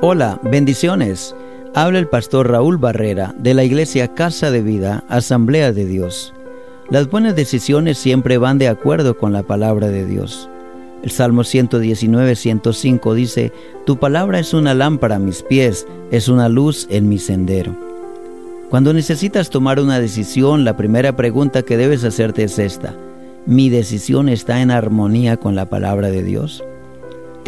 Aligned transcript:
Hola, 0.00 0.38
bendiciones. 0.44 1.34
Habla 1.74 1.98
el 1.98 2.06
pastor 2.06 2.48
Raúl 2.48 2.78
Barrera 2.78 3.34
de 3.36 3.52
la 3.52 3.64
iglesia 3.64 4.14
Casa 4.14 4.52
de 4.52 4.62
Vida, 4.62 5.02
Asamblea 5.08 5.72
de 5.72 5.86
Dios. 5.86 6.32
Las 6.88 7.10
buenas 7.10 7.34
decisiones 7.34 7.98
siempre 7.98 8.38
van 8.38 8.58
de 8.58 8.68
acuerdo 8.68 9.18
con 9.18 9.32
la 9.32 9.42
palabra 9.42 9.88
de 9.88 10.06
Dios. 10.06 10.48
El 11.02 11.10
Salmo 11.10 11.42
119, 11.42 12.36
105 12.36 13.14
dice, 13.14 13.52
Tu 13.86 13.98
palabra 13.98 14.38
es 14.38 14.54
una 14.54 14.72
lámpara 14.72 15.16
a 15.16 15.18
mis 15.18 15.42
pies, 15.42 15.84
es 16.12 16.28
una 16.28 16.48
luz 16.48 16.86
en 16.90 17.08
mi 17.08 17.18
sendero. 17.18 17.74
Cuando 18.70 18.92
necesitas 18.92 19.50
tomar 19.50 19.80
una 19.80 19.98
decisión, 19.98 20.64
la 20.64 20.76
primera 20.76 21.16
pregunta 21.16 21.62
que 21.62 21.76
debes 21.76 22.04
hacerte 22.04 22.44
es 22.44 22.60
esta. 22.60 22.94
¿Mi 23.46 23.68
decisión 23.68 24.28
está 24.28 24.62
en 24.62 24.70
armonía 24.70 25.38
con 25.38 25.56
la 25.56 25.68
palabra 25.68 26.08
de 26.08 26.22
Dios? 26.22 26.62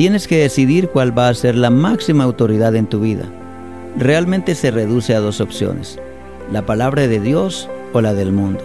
Tienes 0.00 0.26
que 0.26 0.38
decidir 0.38 0.88
cuál 0.88 1.16
va 1.16 1.28
a 1.28 1.34
ser 1.34 1.54
la 1.56 1.68
máxima 1.68 2.24
autoridad 2.24 2.74
en 2.74 2.86
tu 2.86 3.00
vida. 3.00 3.24
Realmente 3.98 4.54
se 4.54 4.70
reduce 4.70 5.14
a 5.14 5.20
dos 5.20 5.42
opciones, 5.42 5.98
la 6.50 6.64
palabra 6.64 7.06
de 7.06 7.20
Dios 7.20 7.68
o 7.92 8.00
la 8.00 8.14
del 8.14 8.32
mundo. 8.32 8.64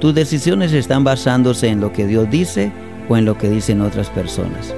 Tus 0.00 0.16
decisiones 0.16 0.72
están 0.72 1.04
basándose 1.04 1.68
en 1.68 1.80
lo 1.80 1.92
que 1.92 2.08
Dios 2.08 2.28
dice 2.28 2.72
o 3.08 3.16
en 3.16 3.24
lo 3.24 3.38
que 3.38 3.48
dicen 3.48 3.80
otras 3.80 4.10
personas. 4.10 4.74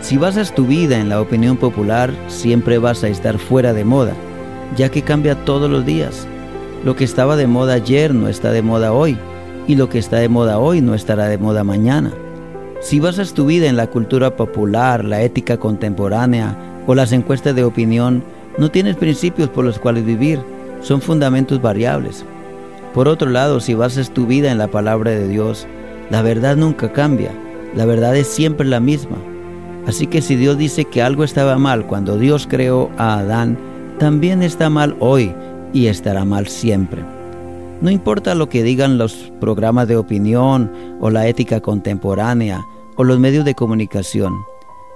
Si 0.00 0.16
basas 0.16 0.52
tu 0.52 0.66
vida 0.66 0.98
en 0.98 1.08
la 1.08 1.20
opinión 1.20 1.58
popular, 1.58 2.12
siempre 2.26 2.78
vas 2.78 3.04
a 3.04 3.08
estar 3.08 3.38
fuera 3.38 3.72
de 3.72 3.84
moda, 3.84 4.14
ya 4.76 4.88
que 4.88 5.02
cambia 5.02 5.36
todos 5.44 5.70
los 5.70 5.86
días. 5.86 6.26
Lo 6.84 6.96
que 6.96 7.04
estaba 7.04 7.36
de 7.36 7.46
moda 7.46 7.74
ayer 7.74 8.12
no 8.12 8.26
está 8.26 8.50
de 8.50 8.62
moda 8.62 8.92
hoy, 8.92 9.16
y 9.68 9.76
lo 9.76 9.88
que 9.88 10.00
está 10.00 10.16
de 10.16 10.28
moda 10.28 10.58
hoy 10.58 10.80
no 10.80 10.92
estará 10.92 11.28
de 11.28 11.38
moda 11.38 11.62
mañana. 11.62 12.10
Si 12.84 13.00
basas 13.00 13.32
tu 13.32 13.46
vida 13.46 13.66
en 13.66 13.78
la 13.78 13.86
cultura 13.86 14.36
popular, 14.36 15.06
la 15.06 15.22
ética 15.22 15.56
contemporánea 15.56 16.54
o 16.86 16.94
las 16.94 17.12
encuestas 17.12 17.56
de 17.56 17.64
opinión, 17.64 18.22
no 18.58 18.70
tienes 18.70 18.96
principios 18.96 19.48
por 19.48 19.64
los 19.64 19.78
cuales 19.78 20.04
vivir, 20.04 20.38
son 20.82 21.00
fundamentos 21.00 21.62
variables. 21.62 22.26
Por 22.92 23.08
otro 23.08 23.30
lado, 23.30 23.60
si 23.60 23.72
basas 23.72 24.10
tu 24.10 24.26
vida 24.26 24.52
en 24.52 24.58
la 24.58 24.68
palabra 24.68 25.12
de 25.12 25.26
Dios, 25.26 25.66
la 26.10 26.20
verdad 26.20 26.56
nunca 26.56 26.92
cambia, 26.92 27.30
la 27.74 27.86
verdad 27.86 28.14
es 28.16 28.26
siempre 28.26 28.66
la 28.66 28.80
misma. 28.80 29.16
Así 29.86 30.06
que 30.06 30.20
si 30.20 30.36
Dios 30.36 30.58
dice 30.58 30.84
que 30.84 31.00
algo 31.00 31.24
estaba 31.24 31.56
mal 31.56 31.86
cuando 31.86 32.18
Dios 32.18 32.46
creó 32.46 32.90
a 32.98 33.16
Adán, 33.16 33.56
también 33.98 34.42
está 34.42 34.68
mal 34.68 34.94
hoy 35.00 35.32
y 35.72 35.86
estará 35.86 36.26
mal 36.26 36.48
siempre. 36.48 37.02
No 37.80 37.90
importa 37.90 38.34
lo 38.34 38.50
que 38.50 38.62
digan 38.62 38.98
los 38.98 39.32
programas 39.40 39.88
de 39.88 39.96
opinión 39.96 40.70
o 41.00 41.08
la 41.08 41.26
ética 41.28 41.60
contemporánea 41.60 42.62
o 42.96 43.04
los 43.04 43.18
medios 43.18 43.44
de 43.44 43.54
comunicación. 43.54 44.34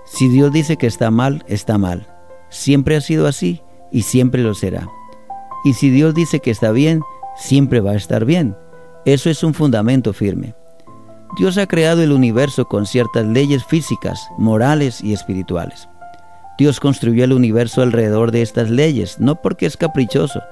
Si 0.04 0.28
Dios 0.28 0.52
dice 0.52 0.76
que 0.76 0.86
está 0.86 1.10
mal, 1.10 1.44
está 1.48 1.78
mal. 1.78 2.06
Siempre 2.48 2.96
ha 2.96 3.00
sido 3.00 3.26
así 3.26 3.62
y 3.92 4.02
siempre 4.02 4.42
lo 4.42 4.54
será. 4.54 4.88
Y 5.64 5.74
si 5.74 5.90
Dios 5.90 6.14
dice 6.14 6.40
que 6.40 6.50
está 6.50 6.72
bien, 6.72 7.02
siempre 7.36 7.80
va 7.80 7.92
a 7.92 7.96
estar 7.96 8.24
bien. 8.24 8.56
Eso 9.04 9.30
es 9.30 9.42
un 9.42 9.54
fundamento 9.54 10.12
firme. 10.12 10.54
Dios 11.36 11.58
ha 11.58 11.66
creado 11.66 12.02
el 12.02 12.12
universo 12.12 12.66
con 12.66 12.86
ciertas 12.86 13.26
leyes 13.26 13.64
físicas, 13.64 14.28
morales 14.38 15.02
y 15.02 15.12
espirituales. 15.12 15.88
Dios 16.58 16.80
construyó 16.80 17.24
el 17.24 17.32
universo 17.32 17.82
alrededor 17.82 18.32
de 18.32 18.42
estas 18.42 18.70
leyes, 18.70 19.20
no 19.20 19.40
porque 19.40 19.66
es 19.66 19.76
caprichoso, 19.76 20.42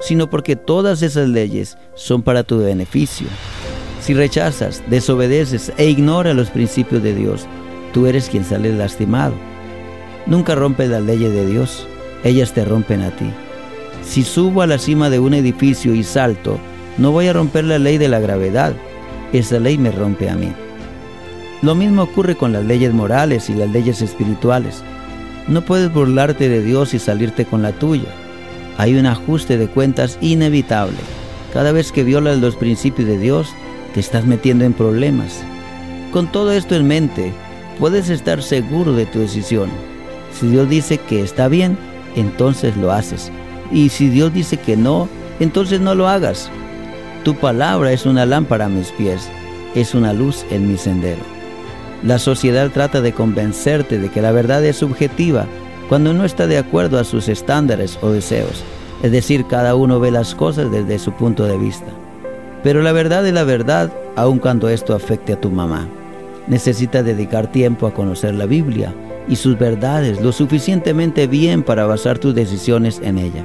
sino 0.00 0.28
porque 0.28 0.56
todas 0.56 1.02
esas 1.02 1.28
leyes 1.28 1.78
son 1.94 2.22
para 2.22 2.42
tu 2.42 2.58
beneficio. 2.58 3.28
Si 4.04 4.12
rechazas, 4.12 4.82
desobedeces 4.90 5.72
e 5.78 5.88
ignoras 5.88 6.36
los 6.36 6.50
principios 6.50 7.02
de 7.02 7.14
Dios, 7.14 7.46
tú 7.94 8.06
eres 8.06 8.28
quien 8.28 8.44
sale 8.44 8.70
lastimado. 8.74 9.32
Nunca 10.26 10.54
rompes 10.54 10.90
las 10.90 11.02
leyes 11.02 11.32
de 11.32 11.46
Dios, 11.46 11.86
ellas 12.22 12.52
te 12.52 12.66
rompen 12.66 13.00
a 13.00 13.10
ti. 13.10 13.30
Si 14.04 14.22
subo 14.22 14.60
a 14.60 14.66
la 14.66 14.76
cima 14.76 15.08
de 15.08 15.20
un 15.20 15.32
edificio 15.32 15.94
y 15.94 16.02
salto, 16.02 16.58
no 16.98 17.12
voy 17.12 17.28
a 17.28 17.32
romper 17.32 17.64
la 17.64 17.78
ley 17.78 17.96
de 17.96 18.08
la 18.08 18.20
gravedad, 18.20 18.74
esa 19.32 19.58
ley 19.58 19.78
me 19.78 19.90
rompe 19.90 20.28
a 20.28 20.34
mí. 20.34 20.52
Lo 21.62 21.74
mismo 21.74 22.02
ocurre 22.02 22.36
con 22.36 22.52
las 22.52 22.64
leyes 22.66 22.92
morales 22.92 23.48
y 23.48 23.54
las 23.54 23.70
leyes 23.70 24.02
espirituales. 24.02 24.82
No 25.48 25.62
puedes 25.62 25.90
burlarte 25.90 26.50
de 26.50 26.62
Dios 26.62 26.92
y 26.92 26.98
salirte 26.98 27.46
con 27.46 27.62
la 27.62 27.72
tuya 27.72 28.10
hay 28.76 28.96
un 28.96 29.06
ajuste 29.06 29.56
de 29.56 29.68
cuentas 29.68 30.18
inevitable. 30.20 30.96
Cada 31.52 31.72
vez 31.72 31.92
que 31.92 32.02
violas 32.02 32.38
los 32.38 32.56
principios 32.56 33.06
de 33.08 33.18
Dios, 33.18 33.54
te 33.94 34.00
estás 34.00 34.26
metiendo 34.26 34.64
en 34.64 34.72
problemas. 34.72 35.42
Con 36.12 36.30
todo 36.30 36.52
esto 36.52 36.74
en 36.74 36.86
mente, 36.86 37.32
puedes 37.78 38.10
estar 38.10 38.42
seguro 38.42 38.92
de 38.92 39.06
tu 39.06 39.20
decisión. 39.20 39.70
Si 40.32 40.48
Dios 40.48 40.68
dice 40.68 40.98
que 40.98 41.22
está 41.22 41.48
bien, 41.48 41.78
entonces 42.16 42.76
lo 42.76 42.90
haces. 42.90 43.30
Y 43.72 43.88
si 43.88 44.08
Dios 44.08 44.34
dice 44.34 44.56
que 44.56 44.76
no, 44.76 45.08
entonces 45.38 45.80
no 45.80 45.94
lo 45.94 46.08
hagas. 46.08 46.50
Tu 47.24 47.34
palabra 47.36 47.92
es 47.92 48.04
una 48.04 48.26
lámpara 48.26 48.66
a 48.66 48.68
mis 48.68 48.90
pies, 48.92 49.28
es 49.74 49.94
una 49.94 50.12
luz 50.12 50.44
en 50.50 50.70
mi 50.70 50.76
sendero. 50.76 51.22
La 52.02 52.18
sociedad 52.18 52.70
trata 52.70 53.00
de 53.00 53.12
convencerte 53.12 53.98
de 53.98 54.10
que 54.10 54.20
la 54.20 54.32
verdad 54.32 54.64
es 54.64 54.76
subjetiva 54.76 55.46
cuando 55.88 56.12
no 56.12 56.24
está 56.24 56.46
de 56.46 56.58
acuerdo 56.58 56.98
a 56.98 57.04
sus 57.04 57.28
estándares 57.28 57.98
o 58.02 58.10
deseos. 58.10 58.62
Es 59.02 59.12
decir, 59.12 59.46
cada 59.46 59.74
uno 59.74 60.00
ve 60.00 60.10
las 60.10 60.34
cosas 60.34 60.70
desde 60.70 60.98
su 60.98 61.12
punto 61.12 61.44
de 61.44 61.56
vista. 61.56 62.03
Pero 62.64 62.82
la 62.82 62.92
verdad 62.92 63.24
es 63.26 63.34
la 63.34 63.44
verdad, 63.44 63.92
aun 64.16 64.38
cuando 64.38 64.70
esto 64.70 64.94
afecte 64.94 65.34
a 65.34 65.40
tu 65.40 65.50
mamá. 65.50 65.86
Necesitas 66.48 67.04
dedicar 67.04 67.52
tiempo 67.52 67.86
a 67.86 67.94
conocer 67.94 68.34
la 68.34 68.46
Biblia 68.46 68.92
y 69.28 69.36
sus 69.36 69.58
verdades 69.58 70.20
lo 70.22 70.32
suficientemente 70.32 71.26
bien 71.26 71.62
para 71.62 71.86
basar 71.86 72.18
tus 72.18 72.34
decisiones 72.34 73.00
en 73.04 73.18
ella. 73.18 73.44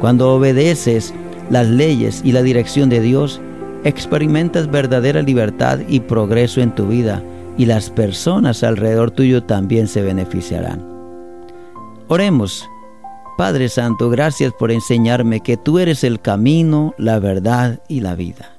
Cuando 0.00 0.34
obedeces 0.34 1.14
las 1.50 1.68
leyes 1.68 2.20
y 2.24 2.32
la 2.32 2.42
dirección 2.42 2.88
de 2.88 3.00
Dios, 3.00 3.40
experimentas 3.84 4.70
verdadera 4.70 5.22
libertad 5.22 5.78
y 5.88 6.00
progreso 6.00 6.60
en 6.60 6.74
tu 6.74 6.88
vida 6.88 7.22
y 7.56 7.66
las 7.66 7.90
personas 7.90 8.64
alrededor 8.64 9.12
tuyo 9.12 9.44
también 9.44 9.86
se 9.86 10.02
beneficiarán. 10.02 10.84
Oremos. 12.08 12.68
Padre 13.38 13.68
Santo, 13.68 14.10
gracias 14.10 14.52
por 14.52 14.72
enseñarme 14.72 15.42
que 15.42 15.56
tú 15.56 15.78
eres 15.78 16.02
el 16.02 16.20
camino, 16.20 16.92
la 16.98 17.20
verdad 17.20 17.78
y 17.86 18.00
la 18.00 18.16
vida. 18.16 18.56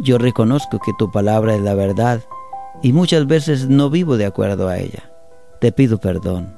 Yo 0.00 0.16
reconozco 0.16 0.78
que 0.78 0.92
tu 0.98 1.12
palabra 1.12 1.54
es 1.54 1.60
la 1.60 1.74
verdad 1.74 2.22
y 2.82 2.94
muchas 2.94 3.26
veces 3.26 3.68
no 3.68 3.90
vivo 3.90 4.16
de 4.16 4.24
acuerdo 4.24 4.68
a 4.68 4.78
ella. 4.78 5.10
Te 5.60 5.72
pido 5.72 5.98
perdón. 5.98 6.56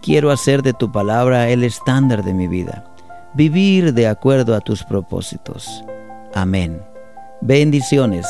Quiero 0.00 0.30
hacer 0.30 0.62
de 0.62 0.72
tu 0.72 0.90
palabra 0.90 1.50
el 1.50 1.62
estándar 1.62 2.24
de 2.24 2.32
mi 2.32 2.48
vida, 2.48 2.90
vivir 3.34 3.92
de 3.92 4.08
acuerdo 4.08 4.56
a 4.56 4.60
tus 4.60 4.82
propósitos. 4.82 5.84
Amén. 6.32 6.80
Bendiciones. 7.42 8.26